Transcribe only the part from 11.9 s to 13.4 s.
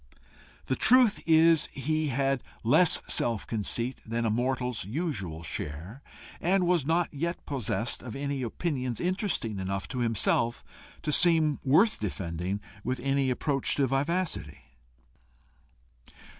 defending with any